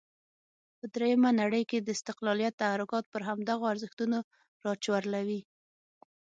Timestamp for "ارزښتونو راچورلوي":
3.73-5.41